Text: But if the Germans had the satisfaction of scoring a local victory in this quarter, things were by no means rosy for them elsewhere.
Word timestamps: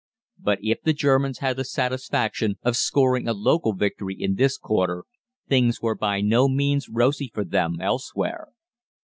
But 0.39 0.57
if 0.63 0.81
the 0.81 0.93
Germans 0.93 1.37
had 1.41 1.57
the 1.57 1.63
satisfaction 1.63 2.55
of 2.63 2.75
scoring 2.75 3.27
a 3.27 3.33
local 3.33 3.73
victory 3.73 4.15
in 4.19 4.33
this 4.33 4.57
quarter, 4.57 5.03
things 5.47 5.79
were 5.79 5.93
by 5.93 6.21
no 6.21 6.47
means 6.49 6.89
rosy 6.89 7.29
for 7.31 7.43
them 7.45 7.79
elsewhere. 7.79 8.47